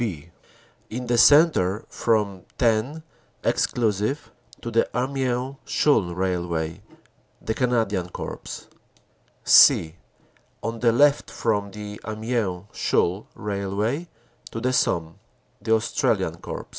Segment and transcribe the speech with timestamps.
[0.01, 0.31] "(b)
[0.89, 3.03] In the centre from Thennes
[3.43, 4.31] (exclusive)
[4.63, 6.81] to the Amiens Chaulnes Railway
[7.39, 8.65] The Canadian Corps.
[9.43, 9.95] "(c)
[10.63, 14.07] On the left from the Amiens Chaulnes Railway
[14.49, 15.19] to the Somme
[15.61, 16.65] The Australian Corps.